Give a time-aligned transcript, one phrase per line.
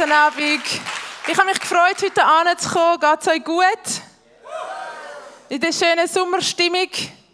[0.00, 0.62] Guten Abend.
[1.28, 2.98] Ich habe mich gefreut, heute anzukommen.
[3.00, 3.66] Geht es euch gut?
[5.50, 6.88] In der schönen Sommerstimmung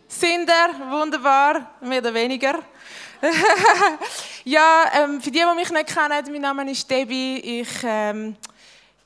[0.08, 2.58] sind ihr wunderbar, mehr oder weniger.
[4.44, 7.60] ja, ähm, für die, die mich nicht kennen, mein Name ist Debbie.
[7.60, 8.34] Ich ähm,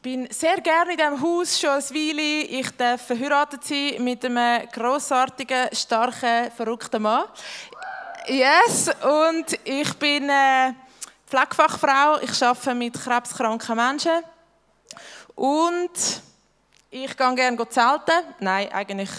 [0.00, 2.22] bin sehr gerne in diesem Haus schon eine Weile.
[2.22, 7.24] Ich darf verheiratet sein mit einem grossartigen, starken, verrückten Mann.
[8.26, 10.72] Yes, und ich bin äh,
[11.30, 12.18] Pflegefachfrau.
[12.22, 14.24] Ich arbeite mit krebskranken Menschen.
[15.36, 15.90] Und
[16.90, 18.12] ich gehe gerne zelten.
[18.40, 19.10] Nein, eigentlich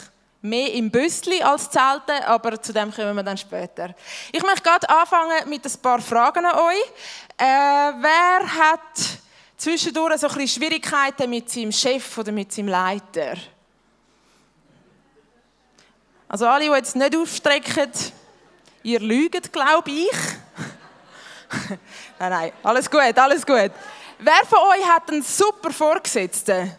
[0.42, 3.96] mehr im Büssli als zelten, aber zu dem kommen wir dann später.
[4.34, 6.84] Ich möchte gerade anfangen mit ein paar Fragen an euch.
[7.38, 8.98] Äh, wer hat
[9.56, 13.36] zwischendurch so ein bisschen Schwierigkeiten mit seinem Chef oder mit seinem Leiter.
[16.28, 17.92] Also alle, die jetzt nicht aufstrecken,
[18.84, 20.12] ihr lügt, glaube ich.
[22.20, 23.72] nein, nein, alles gut, alles gut.
[24.20, 26.76] Wer von euch hat einen super Vorgesetzten?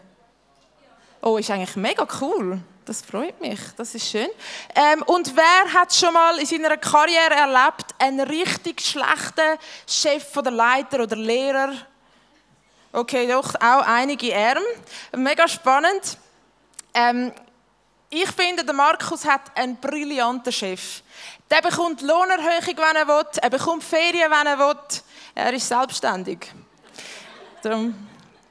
[1.21, 2.59] Oh, ist eigentlich mega cool.
[2.85, 4.27] Das freut mich, das ist schön.
[4.75, 9.57] Ähm, und wer hat schon mal in seiner Karriere erlebt, einen richtig schlechten
[9.87, 11.73] Chef oder Leiter oder Lehrer?
[12.91, 14.65] Okay, doch auch einige Arme.
[15.15, 16.17] Mega spannend.
[16.93, 17.31] Ähm,
[18.09, 21.01] ich finde, der Markus hat einen brillanten Chef.
[21.53, 23.25] Der bekommt Lohnerhöhung, wenn er will.
[23.39, 24.75] Er bekommt Ferien, wenn er will.
[25.35, 26.51] Er ist selbstständig.
[27.61, 27.93] Darum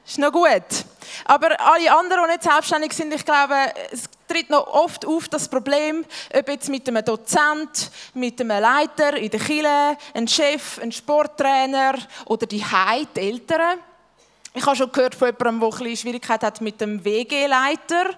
[0.07, 0.85] ist noch gut.
[1.25, 3.55] Aber alle anderen, die nicht selbstständig sind, ich glaube,
[3.91, 9.17] es tritt noch oft auf das Problem, ob jetzt mit einem Dozent, mit einem Leiter
[9.17, 11.95] in der Kirche, einem Chef, einem Sporttrainer
[12.27, 13.79] oder die Heid, die Eltern.
[14.55, 18.11] Ich habe schon gehört von jemandem, der ein bisschen Schwierigkeit hat mit dem WG-Leiter.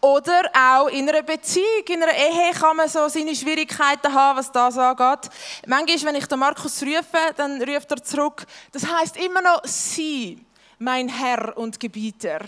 [0.00, 4.52] Oder auch in einer Beziehung, in einer Ehe kann man so seine Schwierigkeiten haben, was
[4.52, 5.28] das angeht.
[5.66, 8.46] Manchmal, wenn ich den Markus rufe, dann ruft er zurück.
[8.70, 10.38] Das heißt immer noch Sie,
[10.78, 12.38] mein Herr und Gebieter.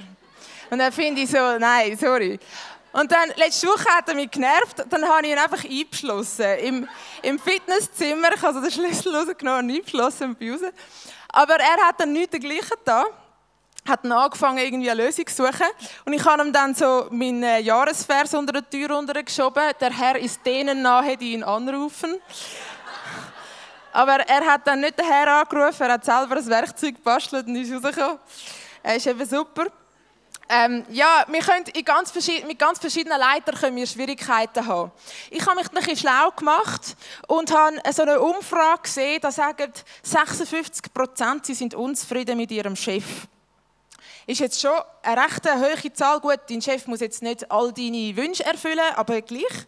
[0.71, 2.39] Und dann finde ich so, nein, sorry.
[2.93, 6.59] Und dann, letzte Woche hat er mich genervt, dann habe ich ihn einfach eingeschlossen.
[6.61, 6.89] Im,
[7.23, 10.61] im Fitnesszimmer, ich habe also den Schlüssel rausgenommen und eingeschlossen und raus.
[11.31, 13.05] Aber er hat dann nichts dergleichen da
[13.89, 15.67] hat dann angefangen, irgendwie eine Lösung zu suchen.
[16.05, 19.63] Und ich habe ihm dann so meinen äh, Jahresvers unter der Tür geschoben.
[19.81, 22.21] Der Herr ist denen nahe, die ihn anrufen.
[23.93, 27.57] Aber er hat dann nicht den Herr angerufen, er hat selber ein Werkzeug gebastelt und
[27.57, 28.19] ist rausgekommen.
[28.83, 29.67] Er ist eben super.
[30.49, 32.13] Ähm, ja, wir können ganz
[32.47, 34.91] mit ganz verschiedenen Leitern können wir Schwierigkeiten haben.
[35.31, 36.97] Ich habe mich ein bisschen schlau gemacht
[37.29, 39.73] und habe so eine Umfrage gesehen, da sagen
[40.03, 43.05] 56 Prozent, sie sind unzufrieden mit ihrem Chef
[44.27, 46.21] ist jetzt schon eine recht hohe Zahl.
[46.21, 49.67] Gut, dein Chef muss jetzt nicht all deine Wünsche erfüllen, aber gleich.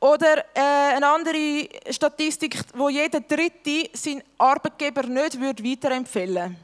[0.00, 6.54] Oder äh, eine andere Statistik, wo jeder Dritte seinen Arbeitgeber nicht würde weiterempfehlen würde.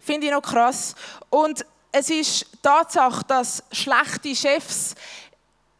[0.00, 0.94] Finde ich noch krass.
[1.28, 4.94] Und es ist Tatsache, dass schlechte Chefs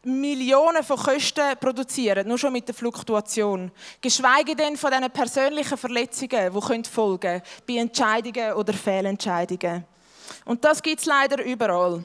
[0.03, 3.71] Millionen von Kosten produzieren, nur schon mit der Fluktuation.
[3.99, 9.83] Geschweige denn von diesen persönlichen Verletzungen, die folgen können, bei Entscheidungen oder Fehlentscheidungen.
[10.45, 12.03] Und das gibt es leider überall.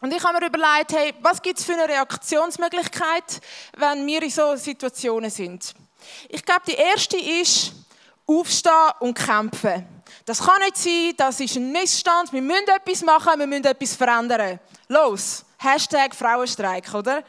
[0.00, 3.40] Und ich habe mir überlegt, hey, was gibt es für eine Reaktionsmöglichkeit,
[3.76, 5.74] wenn wir in so Situationen sind?
[6.28, 7.72] Ich glaube, die erste ist,
[8.26, 9.86] aufstehen und kämpfen.
[10.24, 13.94] Das kann nicht sein, das ist ein Missstand, wir müssen etwas machen, wir müssen etwas
[13.94, 14.60] verändern.
[14.88, 15.44] Los!
[15.62, 17.22] Hashtag Frauenstreik, oder?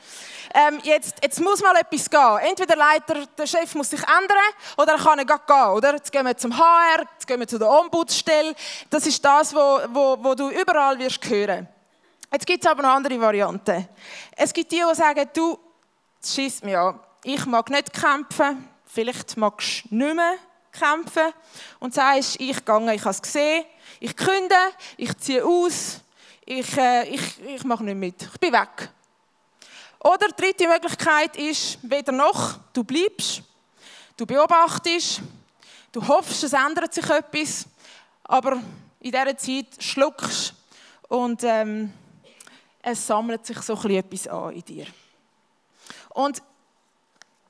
[0.54, 2.50] Ähm, jetzt, jetzt muss mal etwas gehen.
[2.50, 4.38] Entweder der Leiter, der Chef muss sich ändern
[4.78, 5.94] oder er kann nicht gehen, oder?
[5.94, 8.56] Jetzt gehen wir zum HR, jetzt gehen wir zu der Ombudsstelle.
[8.90, 11.68] Das ist das, wo, wo, wo du überall wirst hören.
[12.32, 13.88] Jetzt gibt es aber noch andere Varianten.
[14.36, 15.60] Es gibt die, die sagen, du,
[16.20, 17.00] das schießt mich an.
[17.24, 18.68] Ich mag nicht kämpfen.
[18.86, 20.36] Vielleicht magst du nicht mehr
[20.72, 21.32] kämpfen.
[21.80, 23.66] Und sagst, ich gehe, ich habe es gesehen.
[24.00, 24.56] Ich künde,
[24.98, 26.02] ich ziehe aus,
[26.46, 28.90] ich, äh, ich, ich mache nicht mit, ich bin weg.
[30.00, 33.42] Oder die dritte Möglichkeit ist, weder noch, du bleibst,
[34.18, 35.22] du beobachtest,
[35.92, 37.66] du hoffst, es ändert sich etwas,
[38.24, 38.62] aber
[39.00, 40.54] in dieser Zeit schluckst
[41.08, 41.94] und ähm,
[42.82, 44.88] es sammelt sich so etwas an in dir.
[46.10, 46.44] Und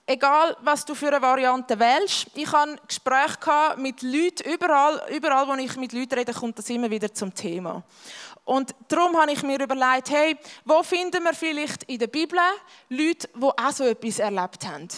[0.05, 5.53] egal, was du für eine Variante wählst, ich habe Gespräche mit Leuten, überall, überall, wo
[5.55, 7.83] ich mit Leuten rede, kommt das immer wieder zum Thema.
[8.45, 12.39] Und darum habe ich mir überlegt, hey, wo finden wir vielleicht in der Bibel
[12.89, 14.89] Leute, die auch so etwas erlebt haben?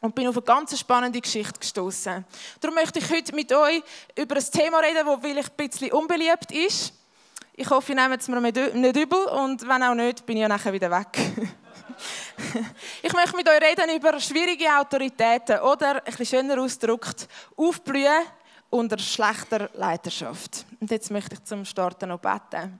[0.00, 2.24] Und bin auf eine ganz spannende Geschichte gestoßen.
[2.60, 3.82] Darum möchte ich heute mit euch
[4.16, 6.94] über ein Thema reden, das vielleicht ein bisschen unbeliebt ist.
[7.54, 10.48] Ich hoffe, ihr nehmt es mir nicht übel und wenn auch nicht, bin ich ja
[10.48, 11.18] nachher wieder weg.
[13.02, 18.22] ich möchte mit euch reden über schwierige Autoritäten oder, ein bisschen schöner ausgedrückt, Aufblühen
[18.70, 20.64] unter schlechter Leiterschaft.
[20.80, 22.78] Und jetzt möchte ich zum Starten noch beten.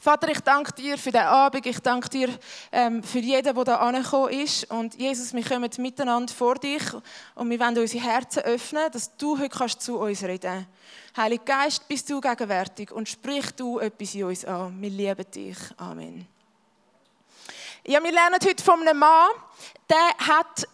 [0.00, 1.66] Vater, ich danke dir für den Abend.
[1.66, 2.28] Ich danke dir
[2.70, 4.70] ähm, für jeden, der da angekommen ist.
[4.70, 6.82] Und Jesus, wir kommen miteinander vor dich
[7.34, 10.66] und wir wollen unsere Herzen öffnen, dass du heute kannst zu uns reden
[11.16, 14.80] Heiliger Geist, bist du gegenwärtig und sprich du etwas in uns an.
[14.80, 15.58] Wir lieben dich.
[15.76, 16.28] Amen.
[17.84, 19.30] Ja, wir lernen heute von einem Mann,
[19.90, 20.68] der hat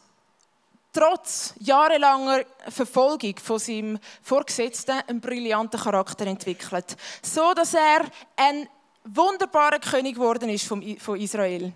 [0.95, 6.97] trotz jahrelanger Verfolgung von seinem Vorgesetzten einen brillanten Charakter entwickelt.
[7.23, 8.07] So, dass er
[8.37, 8.69] ein
[9.05, 11.73] wunderbarer König geworden ist von Israel.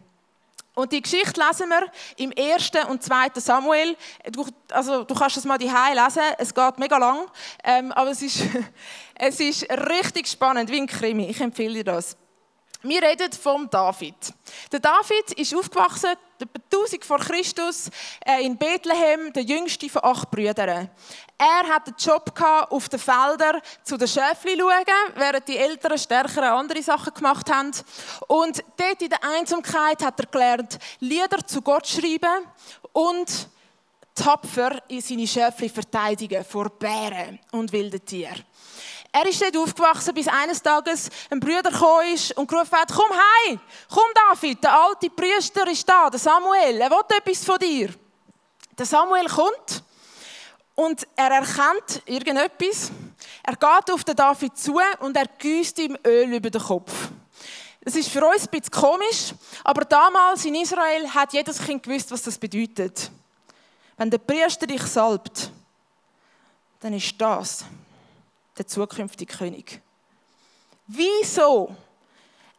[0.78, 2.70] Und die Geschichte lesen wir im 1.
[2.88, 3.30] und 2.
[3.34, 3.96] Samuel.
[4.30, 7.26] Du, also, du kannst es mal die lesen, es geht mega lang,
[7.64, 8.42] ähm, aber es ist,
[9.16, 11.24] es ist richtig spannend, wie ein Krimi.
[11.24, 12.16] Ich empfehle dir das.
[12.82, 14.14] Wir reden vom David.
[14.70, 17.90] Der David ist aufgewachsen, etwa 1000 vor Christus,
[18.24, 20.88] äh, in Bethlehem, der jüngste von acht Brüdern.
[21.36, 22.32] Er hatte den Job
[22.70, 27.72] auf den Feldern zu den Schäfli schauen, während die Älteren stärkere andere Sachen gemacht haben.
[28.28, 32.46] Und dort in der Einsamkeit hat er gelernt, Lieder zu Gott schreiben
[32.92, 33.48] und
[34.14, 38.44] tapfer in seine Schäfli verteidigen vor Bären und wilden Tieren.
[39.10, 41.70] Er ist dort aufgewachsen, bis eines Tages ein Bruder
[42.12, 46.80] ist und gerufen hat, komm heim, komm David, der alte Priester ist da, der Samuel,
[46.80, 47.88] er will etwas von dir.
[48.76, 49.82] Der Samuel kommt
[50.74, 52.92] und er erkennt irgendetwas.
[53.42, 56.92] Er geht auf den David zu und er gießt ihm Öl über den Kopf.
[57.80, 59.32] Das ist für uns ein bisschen komisch,
[59.64, 63.10] aber damals in Israel hat jedes Kind gewusst, was das bedeutet.
[63.96, 65.50] Wenn der Priester dich salbt,
[66.80, 67.64] dann ist das
[68.58, 69.80] der zukünftige König.
[70.86, 71.74] Wieso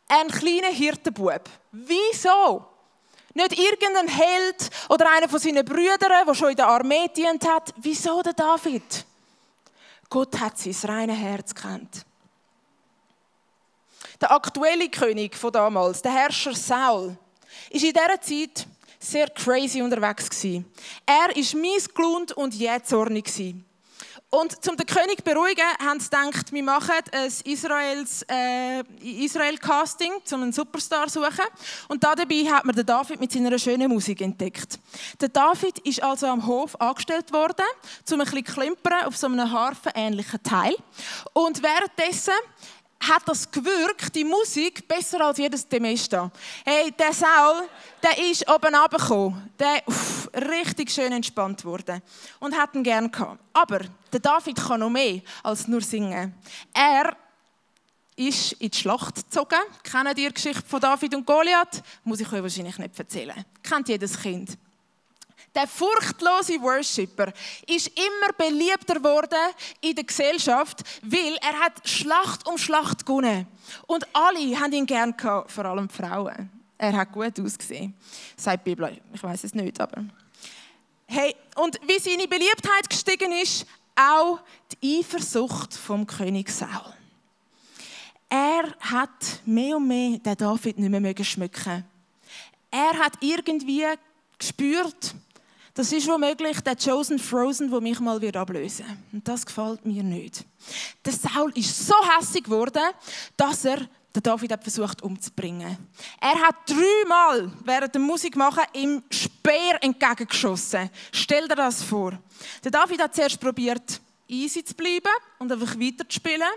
[0.07, 1.41] ein kleiner Hirtenbub?
[1.71, 2.65] Wieso?
[3.33, 7.73] Nicht irgendein Held oder einer von seinen Brüdern, der schon in der Armee dient hat.
[7.77, 9.05] Wieso der David?
[10.09, 12.05] Gott hat sein reines Herz kennt.
[14.19, 17.15] Der aktuelle König von damals, der Herrscher Saul,
[17.69, 18.67] ist in dieser Zeit
[18.99, 20.29] sehr crazy unterwegs
[21.05, 23.29] Er ist missgelohnt und jähzornig
[24.31, 30.11] und zum den König zu beruhigen, haben sie gedacht, wir machen ein Israels, äh, Israel-Casting,
[30.31, 31.45] um einen Superstar zu suchen.
[31.87, 34.79] Und dabei hat man den David mit seiner schönen Musik entdeckt.
[35.19, 37.65] Der David ist also am Hof angestellt worden,
[38.11, 40.75] um ein bisschen klimpern auf so einem harfenähnlichen Teil.
[41.33, 42.33] Und währenddessen
[42.99, 46.29] hat das gewirkt, die Musik, besser als jedes Demesta.
[46.65, 47.67] Hey, der Saul,
[48.03, 49.51] der ist oben runtergekommen.
[49.57, 52.01] Der uff, richtig schön entspannt wurde
[52.39, 53.39] und hat ihn gern gehabt.
[53.53, 53.79] Aber
[54.11, 56.33] der David kann noch mehr als nur singen.
[56.73, 57.15] Er
[58.15, 59.59] ist in die Schlacht gezogen.
[59.81, 61.81] Kennen die Geschichte von David und Goliath?
[62.03, 63.45] Muss ich euch wahrscheinlich nicht erzählen.
[63.63, 64.57] Kennt jedes Kind.
[65.55, 67.33] Der furchtlose Worshipper
[67.67, 73.47] ist immer beliebter geworden in der Gesellschaft, weil er hat Schlacht um Schlacht gewonnen.
[73.87, 76.51] Und alle haben ihn gern gehabt, vor allem Frauen.
[76.77, 77.93] Er hat gut ausgesehen,
[78.37, 79.01] sagt die Bibel.
[79.13, 80.05] Ich weiß es nicht, aber
[81.07, 83.65] hey, und wie seine Beliebtheit gestiegen ist,
[83.95, 84.39] auch
[84.71, 86.93] die Eifersucht vom König Saul.
[88.29, 91.83] Er hat mehr und mehr den David nicht mehr schmücken.
[92.71, 93.85] Er hat irgendwie
[94.37, 95.15] gespürt,
[95.79, 98.97] das ist womöglich der Chosen Frozen, der mich mal ablösen wird.
[99.13, 100.43] Und das gefällt mir nicht.
[101.05, 102.83] Der Saul ist so hässlich geworden,
[103.37, 105.77] dass er den David hat versucht umzubringen.
[106.19, 110.89] Er hat dreimal während der Musik machen ihm Speer entgegengeschossen.
[111.13, 112.11] Stell dir das vor.
[112.61, 116.47] Der David hat zuerst probiert, easy zu bleiben und einfach weiterzuspielen.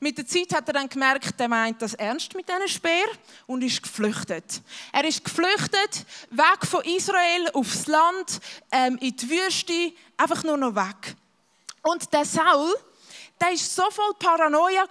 [0.00, 3.06] Mit der Zeit hat er dann gemerkt, er meint das ernst mit diesen Speer
[3.46, 4.62] und ist geflüchtet.
[4.92, 8.40] Er ist geflüchtet, weg von Israel aufs Land,
[8.72, 11.16] ähm, in die Wüste, einfach nur noch weg.
[11.82, 12.74] Und der Saul,
[13.40, 14.84] der war so voll Paranoia,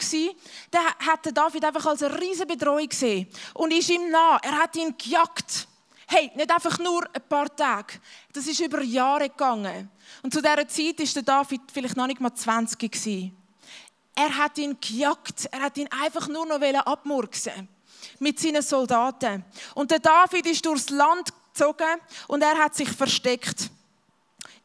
[0.72, 4.40] der hat David einfach als eine riesige Bedrohung gesehen und ist ihm nah.
[4.42, 5.68] Er hat ihn gejagt.
[6.10, 7.96] Hey, nicht einfach nur ein paar Tage.
[8.32, 9.90] Das ist über Jahre gegangen.
[10.24, 13.36] Und zu dieser Zeit war David vielleicht noch nicht mal 20 gewesen.
[14.16, 15.50] Er hat ihn gejagt.
[15.52, 17.68] Er hat ihn einfach nur noch abmurksen
[18.20, 19.44] mit seinen Soldaten.
[19.76, 23.70] Und der David ist durchs Land gezogen und er hat sich versteckt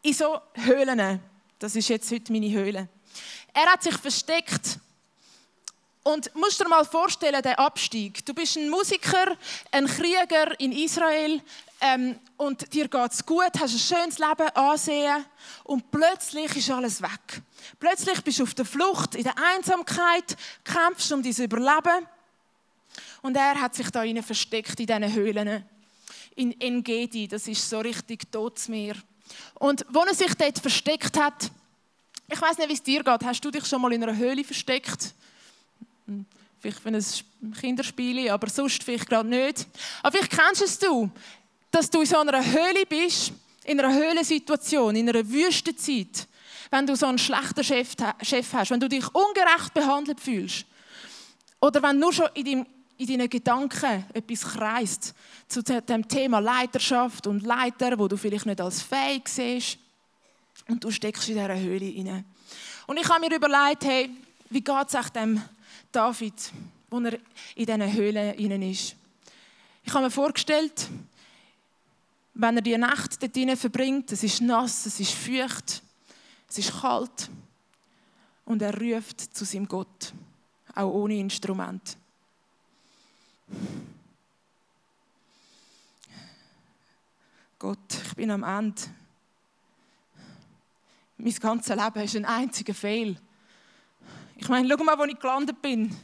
[0.00, 1.20] in so Höhlen.
[1.58, 2.88] Das ist jetzt heute meine Höhle.
[3.52, 4.78] Er hat sich versteckt
[6.02, 8.24] und musst dir mal vorstellen, der Abstieg.
[8.26, 9.36] Du bist ein Musiker,
[9.70, 11.40] ein Krieger in Israel
[11.80, 15.24] ähm, und dir geht es gut, hast ein schönes Leben, Ansehen
[15.64, 17.42] und plötzlich ist alles weg.
[17.78, 22.06] Plötzlich bist du auf der Flucht, in der Einsamkeit, kämpfst um dein Überleben
[23.22, 25.64] und er hat sich da versteckt in diesen Höhlen.
[26.34, 28.94] in Engedi, das ist so richtig Todsmeer.
[29.54, 31.50] Und wo er sich dort versteckt hat,
[32.28, 33.24] ich weiß nicht, wie es dir geht.
[33.24, 35.14] Hast du dich schon mal in einer Höhle versteckt?
[36.06, 36.26] Hm,
[36.60, 39.66] vielleicht für ein Kinderspiel, aber sonst vielleicht gerade nicht.
[40.02, 41.10] Aber vielleicht kennst es du,
[41.70, 43.32] dass du in so einer Höhle bist,
[43.64, 46.28] in einer Höhlensituation, in einer Wüstenzeit,
[46.70, 50.64] wenn du so einen schlechten Chef, hast, wenn du dich ungerecht behandelt fühlst.
[51.60, 52.66] Oder wenn nur schon in, deinem,
[52.98, 55.14] in deinen Gedanken etwas kreist
[55.48, 59.78] zu dem Thema Leiterschaft und Leiter, wo du vielleicht nicht als fähig siehst
[60.68, 62.24] und du steckst in dieser Höhle hinein.
[62.86, 64.10] Und ich habe mir überlegt, hey,
[64.50, 65.40] wie geht es dem
[65.92, 66.52] David,
[66.90, 67.18] wo er
[67.54, 68.96] in diesen Höhle hinein ist.
[69.84, 70.88] Ich habe mir vorgestellt,
[72.34, 75.82] wenn er die Nacht dort hinein verbringt, es ist nass, es ist feucht,
[76.48, 77.30] es ist kalt
[78.44, 80.12] und er ruft zu seinem Gott,
[80.74, 81.96] auch ohne Instrument.
[87.58, 88.82] Gott, ich bin am Ende.
[91.16, 93.16] Mein ganzes Leben ist ein einziger Fehl.
[94.42, 95.96] Ich meine, schau mal, wo ich gelandet bin.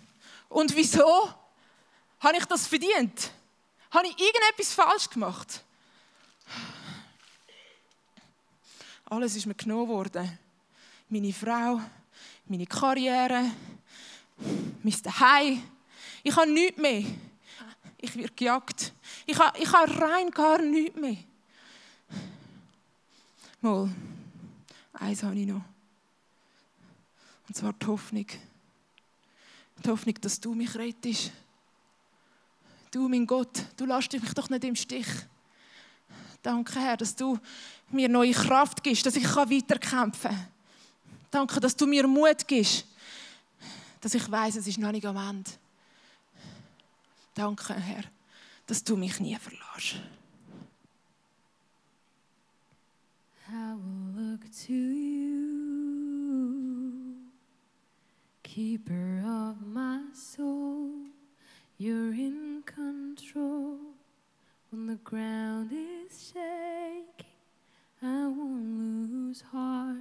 [0.48, 1.28] Und wieso
[2.20, 3.32] habe ich das verdient?
[3.90, 5.64] Habe ich irgendetwas falsch gemacht?
[9.06, 10.38] Alles ist mir genommen worden.
[11.08, 11.80] Meine Frau,
[12.46, 13.50] meine Karriere,
[14.84, 15.58] mein Zuhause.
[16.22, 17.02] Ich habe nichts mehr.
[17.96, 18.92] Ich werde gejagt.
[19.26, 21.16] Ich habe, ich habe rein gar nichts mehr.
[23.60, 23.90] Mal,
[24.92, 25.77] eins habe ich noch.
[27.48, 28.26] Und zwar die Hoffnung.
[29.84, 31.32] Die Hoffnung, dass du mich rettest.
[32.90, 35.06] Du, mein Gott, du lässt mich doch nicht im Stich.
[36.42, 37.38] Danke, Herr, dass du
[37.90, 40.48] mir neue Kraft gibst, dass ich weiterkämpfen kann.
[41.30, 42.86] Danke, dass du mir Mut gibst,
[44.00, 45.50] dass ich weiß, es ist noch nicht am Ende.
[47.34, 48.04] Danke, Herr,
[48.66, 50.00] dass du mich nie verlässt.
[53.50, 55.57] I will look to you,
[58.54, 60.90] keeper of my soul.
[61.76, 63.76] You're in control
[64.70, 67.26] when the ground is shaking.
[68.02, 69.98] I won't lose heart.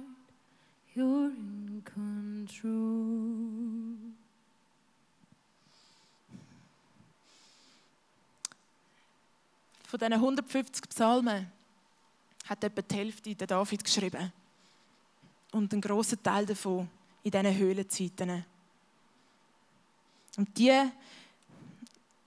[0.94, 2.68] You're in control.
[9.86, 11.50] Von diesen 150 Psalmen
[12.46, 14.32] hat etwa die Hälfte der David geschrieben.
[15.52, 16.88] Und einen grossen Teil davon
[17.28, 18.44] in diesen Höhlenzeiten.
[20.36, 20.90] Und die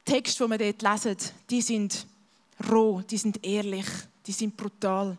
[0.05, 2.05] Texte, die wir dort lesen, die sind
[2.69, 3.87] roh, die sind ehrlich,
[4.25, 5.17] die sind brutal,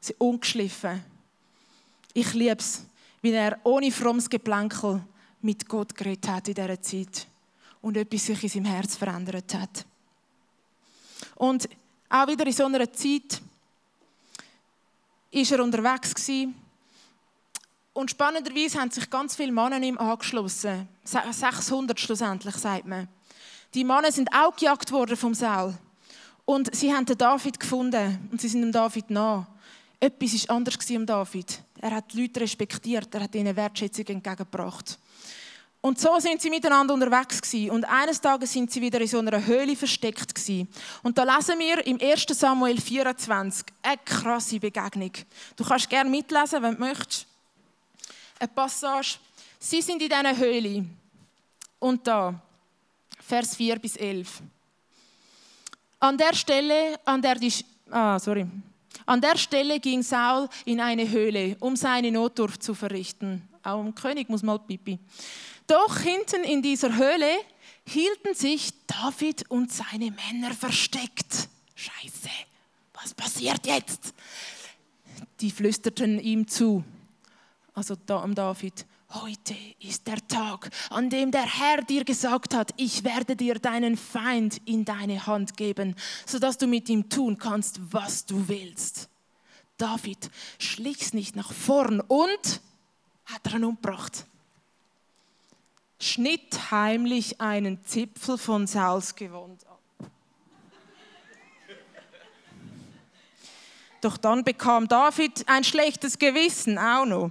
[0.00, 1.02] sie sind ungeschliffen.
[2.12, 2.84] Ich liebe es,
[3.22, 5.02] wie er ohne frommes Geplänkel
[5.42, 7.26] mit Gott geredet hat in dieser Zeit
[7.82, 9.84] und etwas sich in seinem Herz verändert hat.
[11.36, 11.68] Und
[12.08, 13.40] auch wieder in so einer Zeit,
[15.32, 16.63] ist er unterwegs gewesen.
[17.94, 20.88] Und spannenderweise haben sich ganz viele Männer ihm angeschlossen.
[21.04, 23.08] 600 schlussendlich, sagt man.
[23.72, 25.74] Die Männer sind auch gejagt worden vom Saul.
[26.44, 29.46] Und sie haben den David gefunden und sie sind dem David nah.
[30.00, 31.62] Etwas war anders am David.
[31.80, 34.98] Er hat die Leute respektiert, er hat ihnen Wertschätzung entgegengebracht.
[35.80, 37.70] Und so sind sie miteinander unterwegs gewesen.
[37.70, 40.68] Und eines Tages sind sie wieder in so einer Höhle versteckt gewesen.
[41.02, 42.26] Und da lesen wir im 1.
[42.30, 45.12] Samuel 24 eine krasse Begegnung.
[45.56, 47.26] Du kannst gerne mitlesen, wenn du möchtest.
[48.38, 49.18] Eine Passage.
[49.58, 50.84] Sie sind in dieser Höhle.
[51.78, 52.34] Und da,
[53.20, 54.42] Vers 4 bis 11.
[56.00, 57.52] An der Stelle, an der die,
[57.90, 58.46] ah, sorry.
[59.06, 63.46] An der Stelle ging Saul in eine Höhle, um seine Notdurft zu verrichten.
[63.62, 64.98] Auch ein König muss mal pipi.
[65.66, 67.30] Doch hinten in dieser Höhle
[67.86, 71.48] hielten sich David und seine Männer versteckt.
[71.74, 72.30] Scheiße,
[72.92, 74.14] was passiert jetzt?
[75.40, 76.84] Die flüsterten ihm zu,
[77.74, 78.86] also da am David.
[79.10, 83.96] Heute ist der Tag, an dem der Herr dir gesagt hat, ich werde dir deinen
[83.96, 85.94] Feind in deine Hand geben,
[86.26, 89.08] sodass du mit ihm tun kannst, was du willst.
[89.76, 92.60] David schlich nicht nach vorn und
[93.26, 94.26] hat er ihn umgebracht
[96.04, 99.73] schnitt heimlich einen Zipfel von Salzgewand ab.
[104.04, 107.30] Doch dann bekam David ein schlechtes Gewissen auch noch,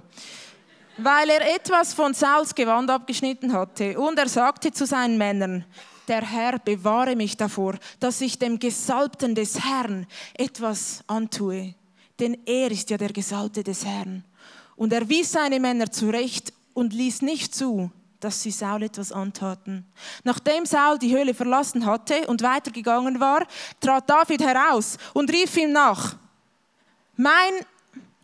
[0.96, 3.96] weil er etwas von Sauls Gewand abgeschnitten hatte.
[3.96, 5.64] Und er sagte zu seinen Männern,
[6.08, 10.04] der Herr bewahre mich davor, dass ich dem Gesalbten des Herrn
[10.36, 11.76] etwas antue.
[12.18, 14.24] Denn er ist ja der Gesalbte des Herrn.
[14.74, 19.86] Und er wies seine Männer zurecht und ließ nicht zu, dass sie Saul etwas antaten.
[20.24, 23.46] Nachdem Saul die Höhle verlassen hatte und weitergegangen war,
[23.78, 26.16] trat David heraus und rief ihm nach.
[27.16, 27.52] Mein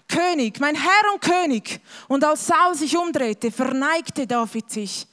[0.08, 1.80] König, mein Herr und König.
[2.08, 5.06] Und als Saul sich umdrehte, verneigte David sich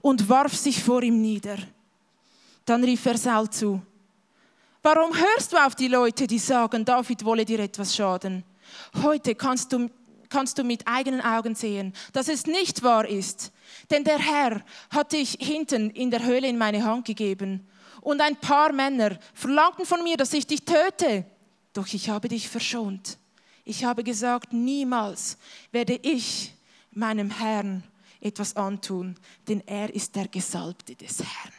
[0.00, 1.56] und warf sich vor ihm nieder.
[2.64, 3.82] Dann rief er Saul zu.
[4.82, 8.44] Warum hörst du auf die Leute, die sagen, David wolle dir etwas schaden?
[9.02, 9.90] Heute kannst du,
[10.28, 13.50] kannst du mit eigenen Augen sehen, dass es nicht wahr ist.
[13.90, 17.66] Denn der Herr hat dich hinten in der Höhle in meine Hand gegeben.
[18.02, 21.24] Und ein paar Männer verlangten von mir, dass ich dich töte.
[21.72, 23.18] Doch ich habe dich verschont.
[23.64, 25.38] Ich habe gesagt, niemals
[25.72, 26.52] werde ich
[26.92, 27.82] meinem Herrn
[28.20, 29.16] etwas antun,
[29.48, 31.52] denn er ist der Gesalbte des Herrn.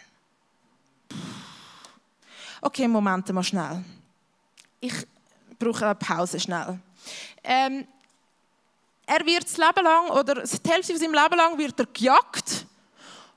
[2.61, 3.83] Okay, Moment mal schnell.
[4.79, 4.93] Ich
[5.57, 6.79] brauche eine Pause schnell.
[7.43, 7.87] Ähm,
[9.05, 12.65] er wird das Leben lang, oder die Hälfte von seinem Leben lang wird er gejagt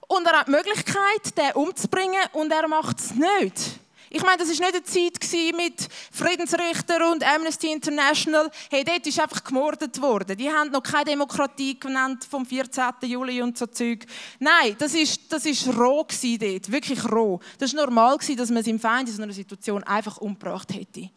[0.07, 3.79] und er hat die Möglichkeit, den umzubringen und er macht es nicht.
[4.11, 8.51] Ich meine, das war nicht eine Zeit mit Friedensrichter und Amnesty International.
[8.71, 10.37] Hey, dort ist einfach gemordet worden.
[10.37, 12.85] Die haben noch keine Demokratie genannt vom 14.
[13.03, 14.07] Juli und so Zeug.
[14.39, 16.73] Nein, das ist, das ist roh dort.
[16.73, 17.41] Wirklich roh.
[17.59, 21.11] Das war normal dass man seinen Feind in so einer Situation einfach umgebracht hätte.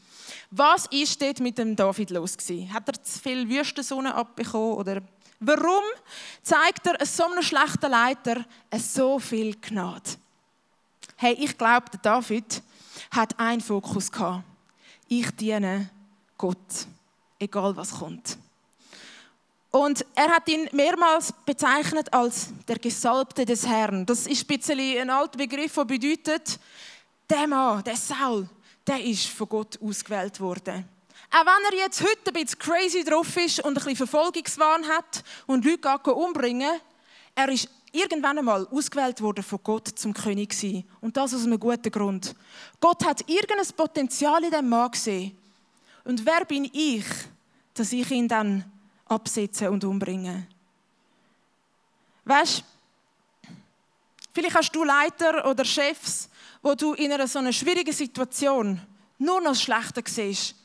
[0.49, 2.73] Was ist dort mit dem David los gewesen?
[2.73, 5.01] Hat er zu viel Wüstensonne abbekommen oder
[5.43, 5.83] Warum
[6.43, 8.45] zeigt er so einem schlechten Leiter
[8.77, 10.11] so viel Gnade?
[11.15, 12.61] Hey, ich glaube, David
[13.09, 14.43] hat einen Fokus gehabt.
[15.07, 15.89] Ich diene
[16.37, 16.87] Gott,
[17.39, 18.37] egal was kommt.
[19.71, 24.05] Und er hat ihn mehrmals bezeichnet als der Gesalbte des Herrn.
[24.05, 26.59] Das ist ein bisschen ein alter Begriff, der bedeutet,
[27.29, 28.49] der Mann, der Saul,
[28.85, 30.85] der ist von Gott ausgewählt worden.
[31.33, 35.23] Auch wenn er jetzt heute ein bisschen crazy drauf ist und ein bisschen Verfolgungswahn hat
[35.47, 36.81] und Leute umbringen
[37.35, 40.83] er ist irgendwann einmal ausgewählt worden von Gott zum König sein.
[41.01, 42.35] Und das aus einem guten Grund.
[42.79, 45.37] Gott hat irgendein Potenzial in diesem Mann gesehen.
[46.03, 47.05] Und wer bin ich,
[47.73, 48.63] dass ich ihn dann
[49.05, 50.47] absetze und umbringe?
[52.25, 52.63] Weißt
[54.33, 56.29] vielleicht hast du Leiter oder Chefs,
[56.61, 58.79] wo du in einer so einer schwierigen Situation
[59.17, 60.55] nur noch das Schlechte siehst.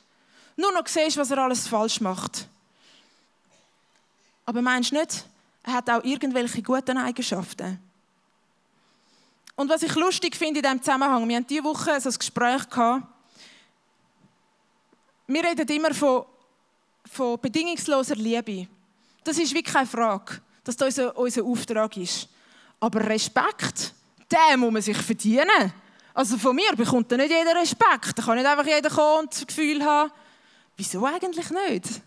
[0.57, 2.49] Nur noch siehst, was er alles falsch macht.
[4.47, 5.27] Aber meinst du nicht,
[5.67, 7.79] er hat auch irgendwelche guten Eigenschaften.
[9.57, 12.63] Und was ich lustig finde in diesem Zusammenhang, wir hatten diese Woche so ein Gespräch.
[15.27, 16.25] Wir reden immer von,
[17.11, 18.69] von bedingungsloser Liebe.
[19.25, 22.29] Das ist wirklich keine Frage, dass das unser, unser Auftrag ist.
[22.79, 23.93] Aber Respekt,
[24.31, 25.73] den muss man sich verdienen.
[26.15, 28.17] Also von mir bekommt nicht jeder Respekt.
[28.17, 30.13] Da kann nicht einfach jeder kommen und das Gefühl haben,
[30.77, 32.03] wieso eigentlich nicht?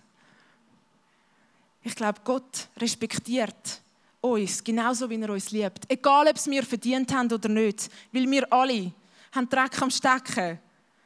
[1.84, 3.82] Ich glaube, Gott respektiert
[4.22, 5.90] uns genauso, wie er uns liebt.
[5.90, 7.90] Egal, ob es wir verdient haben oder nicht.
[8.12, 8.92] Weil wir alle
[9.32, 10.60] haben Dreck am Stecken.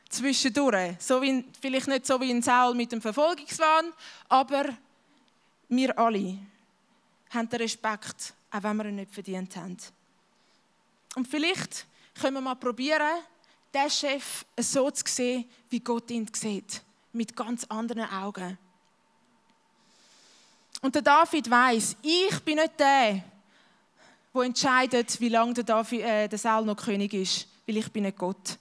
[0.09, 0.95] Zwischendurch.
[0.99, 3.91] So wie, vielleicht nicht so wie in Saul mit dem Verfolgungswahn,
[4.29, 4.65] aber
[5.69, 6.37] wir alle
[7.31, 9.77] haben den Respekt, auch wenn wir ihn nicht verdient haben.
[11.15, 11.87] Und vielleicht
[12.19, 13.23] können wir mal probieren,
[13.73, 16.81] den Chef so zu sehen, wie Gott ihn sieht.
[17.11, 18.57] Mit ganz anderen Augen.
[20.83, 23.23] Und der David weiß, ich bin nicht der,
[24.33, 28.03] der entscheidet, wie lange der, David, äh, der Saul noch König ist, weil ich bin
[28.03, 28.59] nicht Gott.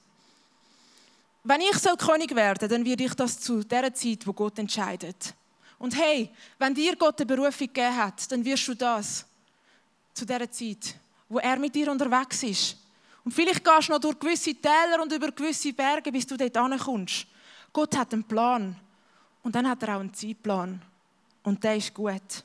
[1.43, 5.35] Wenn ich soll König werden, dann werde ich das zu der Zeit, wo Gott entscheidet.
[5.81, 6.31] Und hey,
[6.61, 9.27] wenn dir Gott eine Berufung gegeben hat, dann wirst du das
[10.15, 10.95] zu der Zeit,
[11.29, 12.77] wo er mit dir unterwegs ist.
[13.25, 16.57] Und vielleicht gehst du noch durch gewisse Täler und über gewisse Berge, bis du dort
[16.57, 17.27] ankommst.
[17.73, 18.77] Gott hat einen Plan.
[19.43, 20.81] Und dann hat er auch einen Zeitplan.
[21.43, 22.45] Und der ist gut.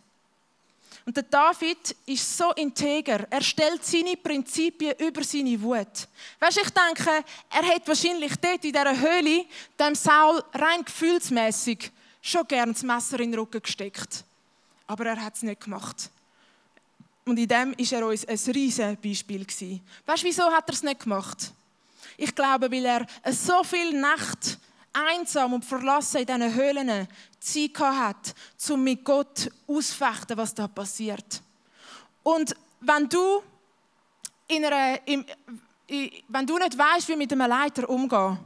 [1.06, 3.26] Und der David ist so integer.
[3.30, 6.08] Er stellt seine Prinzipien über seine Wut.
[6.40, 9.46] Weißt, ich denke, er hätte wahrscheinlich dort in dieser Höhle
[9.80, 14.26] dem Saul rein gefühlsmäßig schon gern das Messer in den Rücken gesteckt.
[14.86, 16.10] Aber er hat es nicht gemacht.
[17.24, 19.82] Und in dem ist er uns ein riesiges Beispiel gewesen.
[20.06, 21.54] Weißt wieso hat er es nicht gemacht?
[22.18, 24.58] Ich glaube, weil er so viel Nacht
[25.06, 27.08] einsam und verlassen in diesen Höhlen
[27.40, 28.36] Zeit hat,
[28.70, 31.42] um mit Gott ausfechten, was da passiert.
[32.24, 33.42] Und wenn du,
[34.48, 35.26] in einer, im,
[36.28, 38.38] wenn du nicht weißt, wie mit einem Leiter umgehen,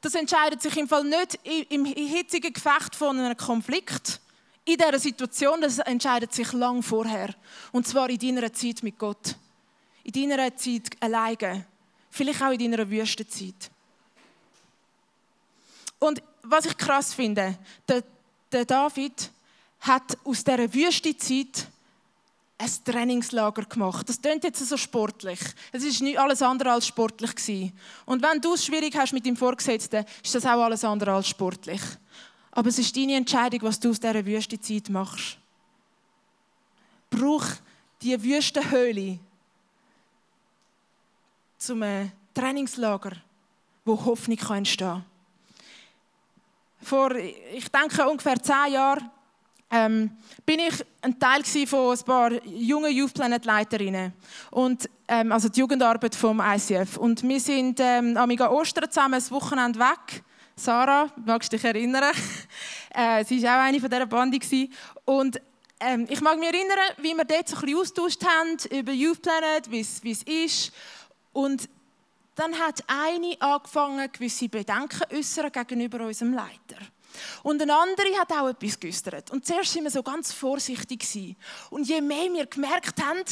[0.00, 1.38] das entscheidet sich im Fall nicht
[1.70, 4.20] im hitzigen Gefecht von einem Konflikt.
[4.64, 7.34] In dieser Situation, das entscheidet sich lang vorher.
[7.72, 9.36] Und zwar in deiner Zeit mit Gott.
[10.04, 11.66] In deiner Zeit alleine.
[12.10, 13.70] Vielleicht auch in deiner Wüstenzeit.
[16.06, 18.04] Und was ich krass finde, der,
[18.52, 19.30] der David
[19.80, 21.66] hat aus dieser Wüstezeit
[22.58, 24.08] ein Trainingslager gemacht.
[24.08, 25.40] Das klingt jetzt so sportlich.
[25.72, 27.72] Es ist nicht alles andere als sportlich gewesen.
[28.06, 31.28] Und wenn du es schwierig hast mit deinem Vorgesetzten, ist das auch alles andere als
[31.28, 31.82] sportlich.
[32.52, 35.36] Aber es ist deine Entscheidung, was du aus dieser Wüstenzeit machst.
[37.10, 37.44] Brauch
[38.00, 39.18] die Wüstenhöhle
[41.58, 41.84] zum
[42.32, 43.12] Trainingslager,
[43.84, 45.15] wo Hoffnung entstehen kann.
[46.82, 49.10] Vor, ich denke, ungefähr zehn Jahren
[49.70, 50.10] ähm,
[50.44, 54.12] bin ich ein Teil von ein paar jungen Youth Planet Leiterinnen
[54.50, 59.30] und ähm, also die Jugendarbeit vom ICF und wir sind ähm, am Ostern zusammen ein
[59.30, 60.22] Wochenende weg.
[60.54, 62.14] Sarah, magst du dich erinnern?
[62.94, 64.38] äh, sie war auch eine von dieser Bande
[65.04, 65.40] und
[65.80, 69.20] ähm, ich mag mich erinnern, wie wir dort so ein bisschen austauscht haben über Youth
[69.20, 70.72] Planet, wie es ist
[71.32, 71.68] und
[72.36, 76.76] dann hat eine angefangen, gewisse Bedenken äußern gegenüber unserem Leiter.
[77.42, 79.30] Und eine andere hat auch etwas geäußert.
[79.30, 81.36] Und zuerst waren wir so ganz vorsichtig.
[81.70, 83.24] Und je mehr wir gemerkt haben,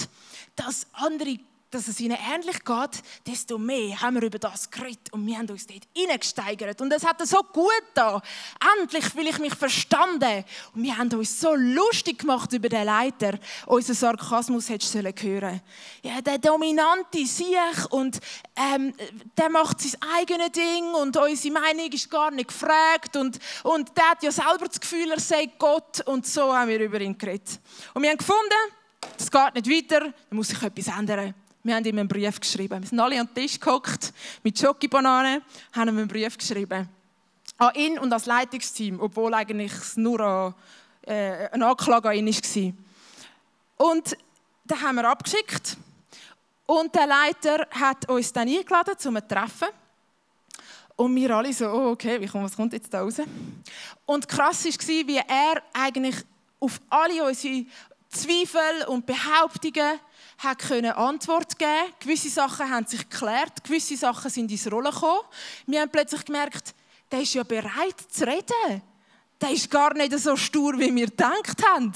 [0.57, 1.39] dass andere
[1.75, 5.49] dass es ihnen ähnlich geht, desto mehr haben wir über das geredet und wir haben
[5.51, 6.81] uns dort hineingesteigert.
[6.81, 8.23] Und es hat so gut da.
[8.79, 10.45] Endlich will ich mich verstanden.
[10.75, 13.39] Und wir haben uns so lustig gemacht über den Leiter.
[13.67, 15.61] Unser Sarkasmus hättest du hören
[16.03, 17.55] Ja, der dominante Sieg
[17.91, 18.21] und
[18.57, 18.95] ähm,
[19.37, 24.11] der macht sein eigenes Ding und unsere Meinung ist gar nicht gefragt und, und der
[24.11, 27.59] hat ja selber das Gefühl, er sei Gott und so haben wir über ihn geredet.
[27.95, 28.41] Und wir haben gefunden,
[29.17, 31.35] das geht nicht weiter, da muss sich etwas ändern.
[31.67, 32.83] Wir haben ihm einen Brief geschrieben.
[32.83, 35.41] Wir sind alle an den Tisch gehockt mit Schokibananen,
[35.73, 36.87] haben ihm einen Brief geschrieben.
[37.57, 40.55] An ihn und das Leitungsteam, obwohl eigentlich nur an,
[41.07, 43.89] äh, eine Anklage an ihn war.
[43.89, 44.15] Und
[44.65, 45.79] den haben wir abgeschickt.
[46.67, 49.69] Und der Leiter hat uns dann eingeladen zu einem Treffen.
[50.97, 53.23] Und wir alle so, oh, okay, was kommt jetzt da raus?
[54.05, 56.17] Und krass war, wie er eigentlich
[56.61, 57.65] auf alle unsere
[58.15, 60.01] Zweifel und Behauptungen
[60.39, 61.93] hat können Antwort geben.
[62.01, 65.21] Gewisse Sachen haben sich geklärt, gewisse Sachen sind ins Rollen gekommen.
[65.67, 66.75] Wir haben plötzlich gemerkt,
[67.11, 68.83] der ist ja bereit zu reden.
[69.41, 71.93] Der ist gar nicht so stur, wie wir gedacht haben.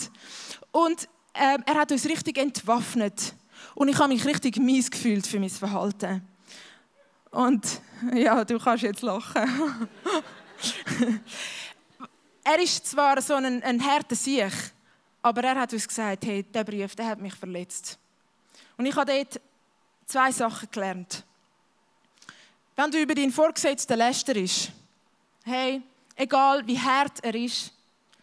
[0.73, 1.05] Und
[1.35, 3.35] äh, er hat uns richtig entwaffnet.
[3.75, 6.23] Und ich habe mich richtig mies gefühlt für mein Verhalten.
[7.31, 7.81] Und
[8.13, 9.43] ja, du kannst jetzt lachen.
[12.45, 14.53] er ist zwar so ein, ein harter Sieg,
[15.23, 17.99] aber er hat uns gesagt, hey, der Brief, der hat mich verletzt.
[18.77, 19.41] Und ich habe dort
[20.07, 21.25] zwei Sachen gelernt.
[22.77, 24.71] Wenn du über deinen Vorgesetzten lästerst,
[25.45, 25.83] hey,
[26.15, 27.73] egal wie hart er ist,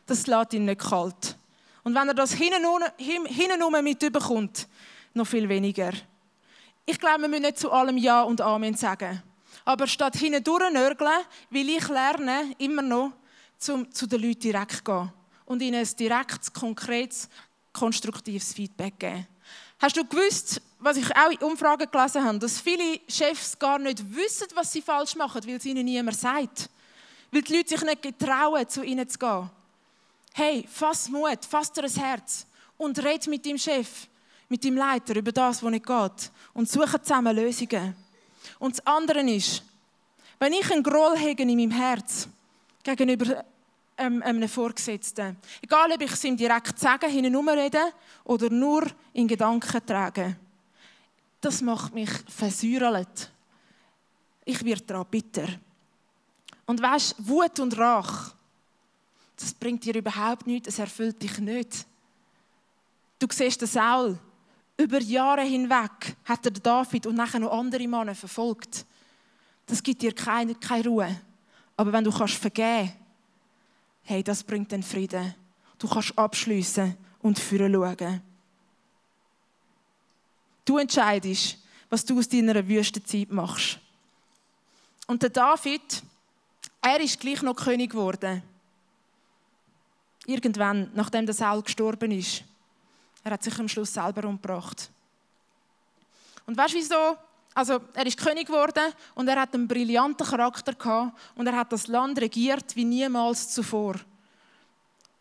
[0.05, 1.37] das lässt ihn nicht kalt.
[1.83, 4.67] Und wenn er das hinten mitbekommt,
[5.13, 5.91] noch viel weniger.
[6.85, 9.21] Ich glaube, wir müssen nicht zu allem Ja und Amen sagen.
[9.65, 13.11] Aber statt hinten durchnörgeln, will ich lernen, immer noch
[13.57, 15.11] zum, zu den Leuten direkt gehen
[15.45, 17.29] und ihnen ein direktes, konkretes,
[17.71, 19.27] konstruktives Feedback geben.
[19.79, 24.03] Hast du gewusst, was ich auch in Umfragen gelesen habe, dass viele Chefs gar nicht
[24.15, 26.69] wissen, was sie falsch machen, weil es ihnen niemand sagt?
[27.31, 29.49] Weil die Leute sich nicht getrauen, zu ihnen zu gehen.
[30.33, 32.45] Hey, fass Mut, fass dir ein Herz
[32.77, 34.07] und red mit deinem Chef,
[34.49, 36.31] mit deinem Leiter über das, was nicht geht.
[36.53, 37.95] Und suche zusammen Lösungen.
[38.59, 39.63] Und das andere ist,
[40.39, 42.27] wenn ich einen Groll hege in meinem Herz
[42.83, 43.43] gegenüber
[43.97, 45.37] ähm, einem Vorgesetzten.
[45.61, 47.35] Egal, ob ich es ihm direkt sagen, hinten
[48.23, 50.35] oder nur in Gedanken tragen.
[51.41, 53.31] Das macht mich versäuert.
[54.43, 55.47] Ich werde daran bitter.
[56.65, 58.33] Und weißt, Wut und Rach,
[59.35, 61.85] das bringt dir überhaupt nichts, es erfüllt dich nicht.
[63.19, 64.17] Du siehst den Saul.
[64.77, 68.85] Über Jahre hinweg hat er David und nachher noch andere Männer verfolgt.
[69.65, 71.21] Das gibt dir keine, keine Ruhe.
[71.77, 72.93] Aber wenn du kannst vergeben
[74.05, 75.35] hey, das bringt den Frieden.
[75.77, 78.21] Du kannst abschließen und führen schauen.
[80.63, 81.57] Du entscheidest,
[81.89, 83.79] was du aus deiner Wüstenzeit machst.
[85.07, 86.03] Und der David,
[86.81, 88.41] er ist gleich noch König geworden.
[90.25, 92.43] Irgendwann, nachdem der Saul gestorben ist.
[93.23, 94.89] Er hat sich am Schluss selber umgebracht.
[96.45, 97.17] Und weißt du wieso?
[97.55, 101.71] Also, er ist König geworden und er hat einen brillanten Charakter gehabt und er hat
[101.71, 103.95] das Land regiert wie niemals zuvor.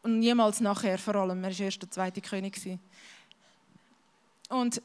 [0.03, 1.45] Und niemals nachher, vor allem.
[1.45, 2.61] Er war erst der zweite König.
[4.49, 4.83] Und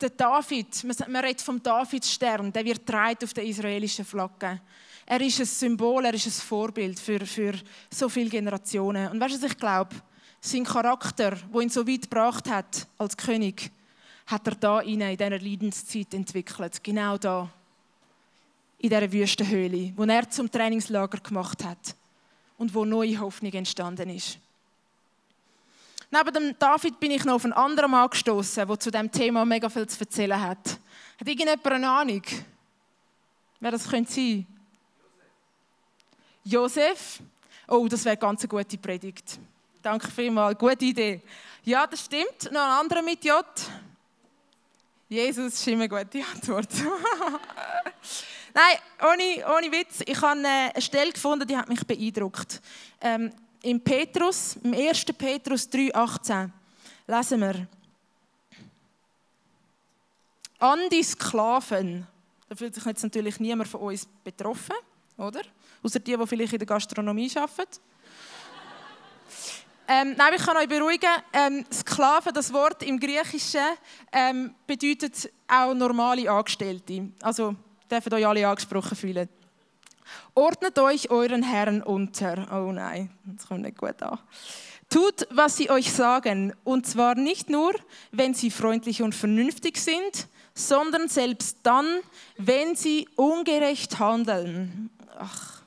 [0.00, 4.60] der David, man redet vom Davidsstern, der wird dreit auf der israelischen Flagge.
[5.06, 7.54] Er ist ein Symbol, er ist ein Vorbild für, für
[7.88, 9.12] so viele Generationen.
[9.12, 9.94] Und weißt du, was ich glaube?
[10.40, 13.70] Sein Charakter, wo ihn so weit gebracht hat als König,
[14.28, 16.84] hat er da in dieser Leidenszeit entwickelt.
[16.84, 17.48] Genau da.
[18.78, 21.96] In dieser Wüstenhöhle, wo er zum Trainingslager gemacht hat
[22.58, 24.38] und wo neue Hoffnung entstanden ist.
[26.10, 29.44] Neben dem David bin ich noch auf einen anderen Mann gestoßen, der zu diesem Thema
[29.44, 30.78] mega viel zu erzählen hat.
[31.20, 32.22] Hat irgendjemand eine Ahnung,
[33.60, 34.46] wer das könnte sein?
[36.44, 37.20] Josef.
[37.66, 39.38] Oh, das wäre ganz eine gute Predigt.
[39.82, 41.22] Danke vielmals, gute Idee.
[41.64, 42.50] Ja, das stimmt.
[42.52, 43.44] Noch ein anderer mit J.
[45.08, 46.68] Jesus ist immer eine gute Antwort.
[48.54, 50.02] Nein, ohne, ohne Witz.
[50.04, 52.60] Ich habe eine Stelle gefunden, die hat mich beeindruckt.
[53.00, 55.06] Ähm, Im Petrus, im 1.
[55.16, 56.50] Petrus 3,18
[57.06, 57.66] lesen wir.
[60.58, 62.06] An die Sklaven.
[62.50, 64.76] Da fühlt sich jetzt natürlich niemand von uns betroffen,
[65.16, 65.40] oder?
[65.82, 67.80] Außer die, die vielleicht in der Gastronomie arbeiten.
[69.90, 71.08] Ähm, nein, ich kann euch beruhigen.
[71.32, 73.62] Ähm, Sklaven, das Wort im Griechischen,
[74.12, 77.08] ähm, bedeutet auch normale Angestellte.
[77.22, 77.54] Also
[77.90, 79.30] dürfen euch alle angesprochen fühlen.
[80.34, 82.46] Ordnet euch euren Herren unter.
[82.52, 84.18] Oh nein, das kommt nicht gut an.
[84.90, 87.74] Tut, was sie euch sagen, und zwar nicht nur,
[88.12, 91.86] wenn sie freundlich und vernünftig sind, sondern selbst dann,
[92.36, 94.90] wenn sie ungerecht handeln.
[95.18, 95.57] Ach.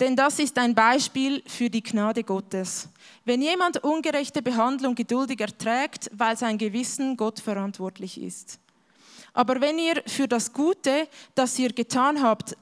[0.00, 2.88] Denn das ist ein Beispiel für die Gnade Gottes.
[3.24, 8.60] Wenn jemand ungerechte Behandlung geduldig erträgt, weil sein Gewissen Gott verantwortlich ist.
[9.32, 12.56] Aber wenn ihr für das Gute, das ihr getan habt,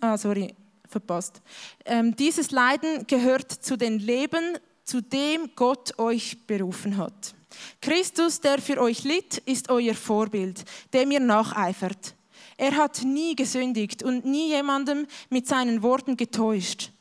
[0.00, 0.54] ah, sorry,
[0.88, 1.40] verpasst,
[1.84, 7.34] ähm, dieses Leiden gehört zu den Leben, zu dem Gott euch berufen hat.
[7.80, 12.14] Christus, der für euch litt, ist euer Vorbild, dem ihr nacheifert.
[12.60, 16.92] Er hat nie gesündigt und nie jemandem mit seinen Worten getäuscht.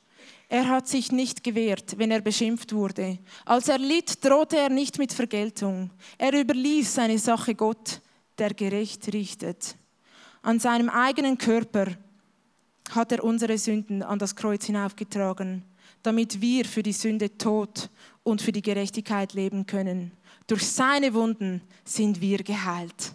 [0.48, 3.20] Er hat sich nicht gewehrt, wenn er beschimpft wurde.
[3.44, 5.90] Als er litt, drohte er nicht mit Vergeltung.
[6.18, 8.00] Er überließ seine Sache Gott,
[8.38, 9.76] der gerecht richtet.
[10.44, 11.88] An seinem eigenen Körper
[12.92, 15.66] hat er unsere Sünden an das Kreuz hinaufgetragen,
[16.04, 17.90] damit wir für die Sünde tot
[18.24, 20.14] und für die Gerechtigkeit leben können.
[20.48, 23.14] Durch seine Wunden sind wir geheilt.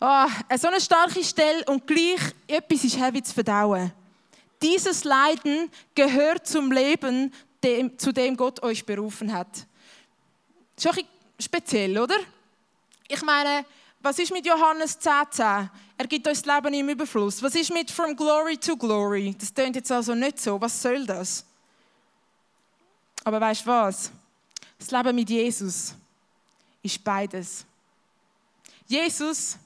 [0.00, 3.92] Oh, so eine starke Stelle und gleich etwas ist heavy zu verdauen.
[4.62, 7.32] Dieses Leiden gehört zum Leben,
[7.62, 9.66] dem, zu dem Gott euch berufen hat.
[10.80, 11.04] Schon ein
[11.38, 12.16] speziell, oder?
[13.08, 13.66] Ich meine,
[14.00, 15.30] was ist mit Johannes 10,10?
[15.32, 15.70] 10?
[15.98, 17.42] Er gibt uns das Leben im Überfluss.
[17.42, 19.36] Was ist mit From Glory to Glory?
[19.38, 20.58] Das klingt jetzt also nicht so.
[20.58, 21.44] Was soll das?
[23.22, 24.10] Aber weißt du was?
[24.78, 25.94] Das Leben mit Jesus
[26.82, 27.66] ist beides.
[28.86, 29.58] Jesus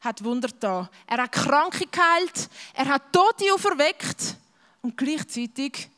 [0.00, 0.88] hat Wunder da.
[1.06, 4.36] Er hat Kranke geheilt, er hat Tote auferweckt
[4.82, 5.88] und gleichzeitig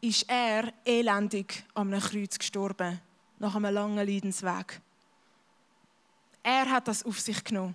[0.00, 3.00] ist er elendig am Kreuz gestorben,
[3.38, 4.80] nach einem langen Leidensweg.
[6.42, 7.74] Er hat das auf sich genommen.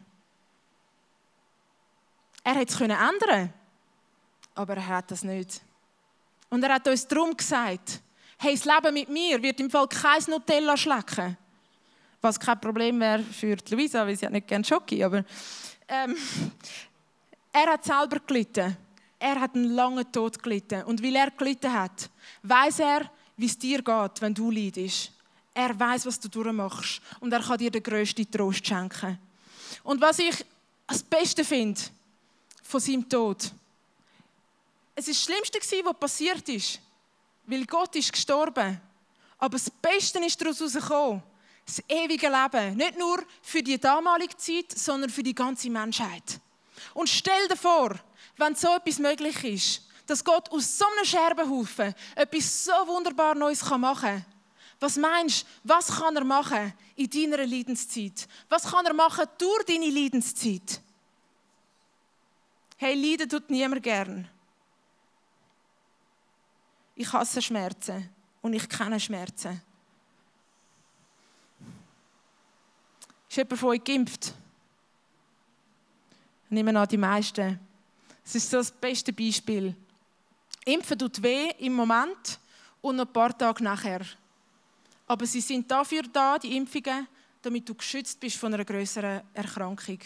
[2.43, 3.53] Er hätte es ändern
[4.59, 5.61] aber er hat das nicht.
[6.49, 8.01] Und er hat uns darum gesagt,
[8.37, 11.37] hey, das Leben mit mir wird im Fall kein Nutella schlecken.
[12.21, 15.23] Was kein Problem wäre für Luisa, weil sie hat nicht gerne Schoki, aber
[15.87, 16.15] ähm,
[17.51, 18.77] er hat selber gelitten.
[19.17, 20.83] Er hat einen langen Tod gelitten.
[20.83, 22.09] Und weil er gelitten hat,
[22.43, 25.11] weiß er, wie es dir geht, wenn du leidest.
[25.53, 27.01] Er weiß, was du durchmachst.
[27.19, 29.17] Und er kann dir den grössten Trost schenken.
[29.83, 30.45] Und was ich
[30.87, 31.81] das Beste finde
[32.63, 33.51] von seinem Tod,
[34.95, 36.79] es war das Schlimmste, was passiert ist.
[37.45, 38.79] Weil Gott ist gestorben.
[39.37, 41.23] Aber das Beste ist daraus herausgekommen
[41.69, 42.77] das ewige Leben.
[42.77, 46.39] Nicht nur für die damalige Zeit, sondern für die ganze Menschheit.
[46.93, 47.95] Und stell dir vor,
[48.37, 53.63] wenn so etwas möglich ist, dass Gott aus so einem Scherbenhaufen etwas so wunderbar Neues
[53.69, 54.25] machen kann.
[54.79, 58.27] Was meinst du, was kann er machen in deiner Leidenszeit?
[58.47, 60.81] Was kann er machen durch deine Leidenszeit?
[62.77, 64.27] Hey, Leiden tut niemand gern.
[66.95, 68.09] Ich hasse Schmerzen
[68.41, 69.61] und ich kenne Schmerzen.
[73.29, 74.33] Ist jemand von euch geimpft?
[76.45, 77.59] Ich nehme an, die meisten.
[78.25, 79.75] Es ist so das beste Beispiel.
[80.65, 82.39] Impfen tut weh im Moment
[82.81, 84.01] und noch ein paar Tage nachher.
[85.05, 87.07] Aber sie sind dafür da, die Impfungen,
[87.41, 89.99] damit du geschützt bist von einer größeren Erkrankung.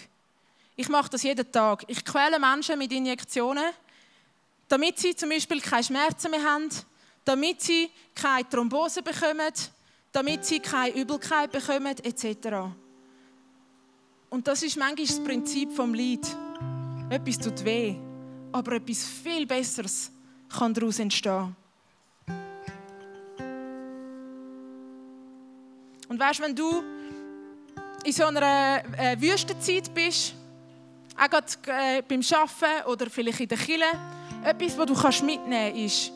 [0.76, 1.86] Ich mache das jeden Tag.
[1.88, 3.72] Ich quäle Menschen mit Injektionen,
[4.68, 6.70] damit sie zum Beispiel keine Schmerzen mehr haben,
[7.24, 9.54] damit sie keine Thrombose bekommen,
[10.12, 12.74] damit sie keine Übelkeit bekommen, etc.
[14.34, 16.26] Und das ist manchmal das Prinzip vom Lied.
[17.08, 17.94] Etwas tut weh,
[18.52, 20.12] aber etwas viel Besseres
[20.50, 21.56] kann daraus entstehen.
[26.08, 26.82] Und weißt, wenn du
[28.04, 30.34] in so einer äh, Wüstenzeit bist,
[31.16, 33.86] auch gerade äh, beim Arbeiten oder vielleicht in der Kille,
[34.44, 36.12] etwas, was du mitnehmen kannst, ist,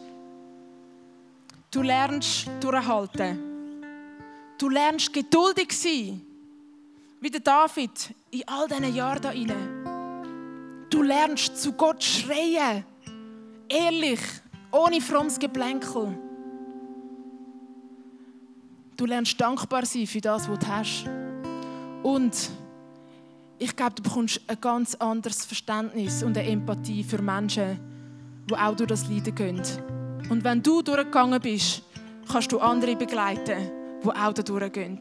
[1.69, 3.43] Du lernst durchhalten.
[4.57, 6.26] Du lernst geduldig sein.
[7.19, 10.87] Wie der David in all diesen Jahren da rein.
[10.89, 12.85] Du lernst zu Gott schreien.
[13.67, 14.19] Ehrlich,
[14.71, 16.17] ohne frommes Geplänkel.
[18.95, 21.09] Du lernst dankbar sein für das, was du hast.
[22.03, 22.49] Und
[23.59, 27.79] ich glaube, du bekommst ein ganz anderes Verständnis und eine Empathie für Menschen,
[28.49, 29.61] die auch durch das Leiden gehen.
[30.29, 31.81] Und wenn du durchgegangen bist,
[32.31, 33.71] kannst du andere begleiten,
[34.03, 34.97] die auch da durchgehen.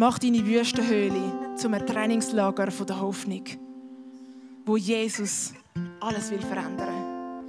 [0.00, 3.44] Mach deine Wüstenhöhle zum Trainingslager der Hoffnung,
[4.64, 5.52] wo Jesus
[6.00, 7.44] alles will verändern.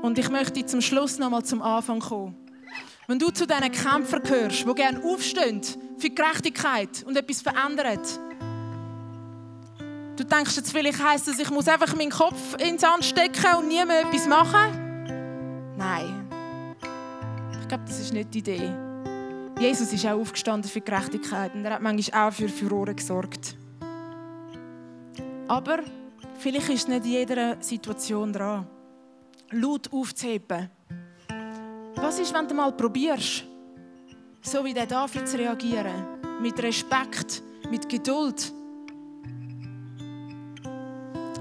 [0.00, 2.36] Und ich möchte zum Schluss noch mal zum Anfang kommen.
[3.08, 5.60] Wenn du zu diesen Kämpfern gehörst, die gerne aufstehen
[5.98, 7.98] für Gerechtigkeit und etwas verändern,
[10.14, 13.66] du denkst jetzt vielleicht heisst es, ich muss einfach meinen Kopf ins Sand stecken und
[13.66, 15.74] nie mehr etwas machen?
[15.76, 16.28] Nein.
[17.60, 18.87] Ich glaube, das ist nicht die Idee.
[19.60, 23.56] Jesus ist auch aufgestanden für Gerechtigkeit und er hat manchmal auch für Furore gesorgt.
[25.48, 25.80] Aber
[26.38, 28.66] vielleicht ist nicht jeder Situation dran,
[29.50, 30.70] laut aufzuheben
[32.00, 33.44] was ist, wenn du mal probierst,
[34.40, 36.06] so wie der David zu reagieren?
[36.40, 38.52] Mit Respekt, mit Geduld.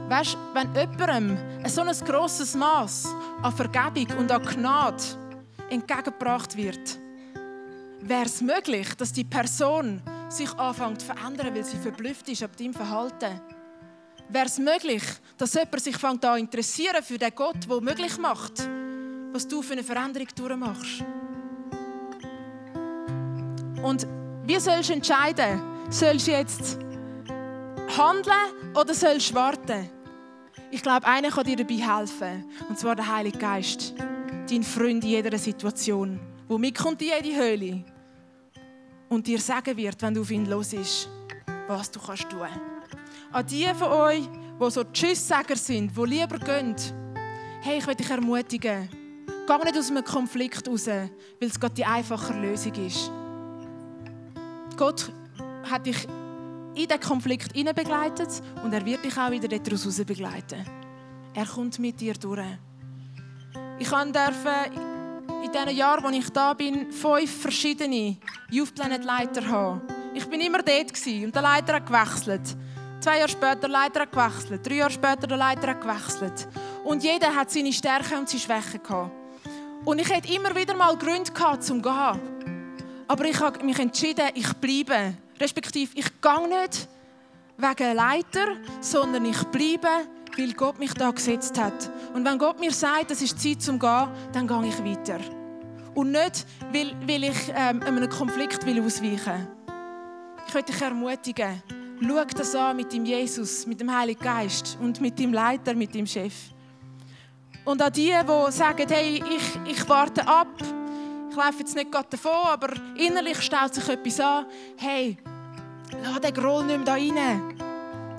[0.10, 5.04] Weißt du, wenn jemandem so ein grosses Maß an Vergebung und an Gnade
[5.70, 7.00] entgegengebracht wird,
[8.08, 12.56] wäre es möglich, dass die Person sich anfängt zu verändern, weil sie verblüfft ist ab
[12.56, 13.42] deinem Verhalten.
[14.30, 15.04] Wäre es möglich,
[15.38, 18.68] dass jemand sich fängt an interessieren für den Gott, der möglich macht,
[19.32, 21.04] was du für eine Veränderung durchmachst.
[23.84, 24.08] Und
[24.46, 25.62] wie sollst du entscheiden?
[25.90, 26.78] Sollst du jetzt
[27.98, 29.90] handeln oder sollst du warten?
[30.72, 32.46] Ich glaube, einer kann dir dabei helfen.
[32.68, 33.94] Und zwar der Heilige Geist.
[34.50, 36.20] Dein Freund in jeder Situation.
[36.50, 37.86] Wo mitkommt in jede Höhle.
[39.10, 41.10] Und dir sagen wird, wenn du auf ihn los ist,
[41.68, 42.48] was du kannst tun.
[43.32, 44.28] An die von euch,
[44.60, 46.76] die so Tschüsssager sind, die lieber gehen,
[47.62, 48.90] hey, ich will dich ermutigen.
[49.48, 53.12] Geh nicht aus einem Konflikt raus, weil es Gott die einfache Lösung ist.
[54.76, 55.12] Gott
[55.64, 56.08] hat dich
[56.76, 60.66] in diesen Konflikt begleitet und er wird dich auch wieder daraus begleiten.
[61.34, 62.42] Er kommt mit dir durch.
[63.80, 64.72] Ich durfte
[65.44, 68.18] in diesen Jahren, als ich da bin, fünf verschiedene
[68.50, 69.82] Youth Planet Leiter haben.
[70.14, 72.56] Ich bin immer dort und der Leiter hat gewechselt.
[73.00, 74.68] Zwei Jahre später der Leiter hat gewechselt.
[74.68, 76.48] Drei Jahre später der Leiter hat gewechselt.
[76.84, 79.12] Und jeder hat seine Stärken und seine Schwächen gehabt.
[79.86, 82.20] Und ich hatte immer wieder mal Gründe gehabt, zum zu gehen.
[83.08, 85.16] Aber ich habe mich entschieden, ich bleibe.
[85.40, 86.88] Respektive, ich gehe nicht
[87.58, 88.48] wegen Leiter,
[88.82, 91.92] sondern ich bleibe, weil Gott mich da gesetzt hat.
[92.18, 95.20] Und wenn Gott mir sagt, es ist Zeit zum Gehen, dann gehe ich weiter.
[95.94, 99.48] Und nicht, weil, weil ich ähm, einem Konflikt will ausweichen will.
[100.48, 101.62] Ich möchte dich ermutigen,
[102.02, 105.94] schau das an mit dem Jesus, mit dem Heiligen Geist und mit dem Leiter, mit
[105.94, 106.34] dem Chef.
[107.64, 110.48] Und an die, die sagen, hey, ich, ich warte ab,
[111.30, 114.48] ich laufe jetzt nicht gerade davon, aber innerlich staut sich etwas an.
[114.78, 115.18] Hey,
[116.02, 117.56] lass den Groll nicht mehr da rein.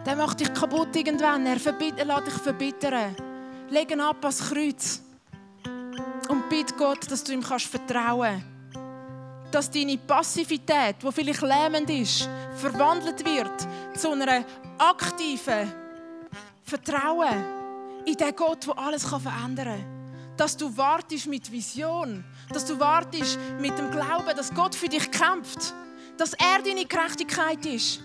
[0.06, 1.44] Der macht dich kaputt irgendwann.
[1.46, 3.16] Er, er lässt dich verbittern.
[3.70, 5.02] Leg ihn ab ans Kreuz.
[6.28, 9.54] Und bitte Gott, dass du ihm vertrauen kannst.
[9.54, 14.44] Dass deine Passivität, die vielleicht lähmend ist, verwandelt wird zu einer
[14.78, 15.72] aktiven
[16.62, 17.44] Vertrauen
[18.04, 20.34] in den Gott, der alles verändern kann.
[20.36, 22.24] Dass du wartest mit Vision.
[22.50, 25.74] Dass du wartest mit dem Glauben, dass Gott für dich kämpft.
[26.16, 28.00] Dass er deine Gerechtigkeit ist.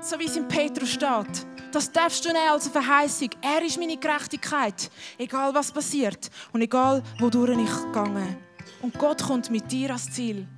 [0.00, 1.46] So wie es in Petrus steht.
[1.76, 3.28] Das darfst du nehmen als Verheißung.
[3.42, 4.90] Er ist meine Gerechtigkeit.
[5.18, 8.38] Egal was passiert und egal wodurch ich gehe.
[8.80, 10.48] Und Gott kommt mit dir ans Ziel.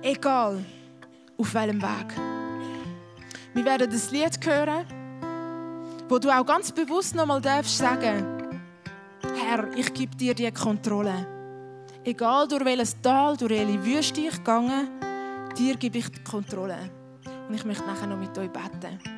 [0.00, 0.64] Egal
[1.36, 2.16] auf welchem Weg.
[3.52, 4.86] Wir werden das Lied hören
[6.08, 8.24] wo du auch ganz bewusst nochmal darfst sagen,
[9.36, 11.26] Herr, ich gebe dir die Kontrolle.
[12.04, 14.88] Egal durch welches Tal, durch welche Wüste ich gehe,
[15.58, 16.90] dir gebe ich die Kontrolle.
[17.46, 19.17] Und ich möchte nachher noch mit euch beten.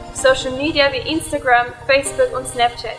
[0.13, 2.97] Social Media wie Instagram, Facebook und Snapchat.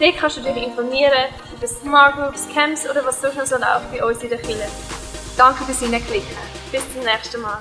[0.00, 1.12] Dort kannst du dich informieren
[1.56, 4.68] über Smart Groups, Camps oder was sonst noch so läuft bei uns in der Kirche.
[5.36, 6.36] Danke fürs Hineinklicken.
[6.72, 7.60] Bis zum nächsten Mal.